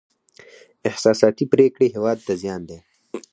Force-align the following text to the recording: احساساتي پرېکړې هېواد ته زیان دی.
احساساتي 0.89 1.45
پرېکړې 1.53 1.87
هېواد 1.95 2.17
ته 2.27 2.33
زیان 2.41 2.61
دی. 2.69 2.79